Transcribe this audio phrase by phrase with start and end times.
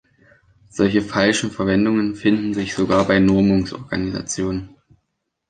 [0.69, 4.75] Solche falschen Verwendungen finden sich sogar bei Normungsorganisationen.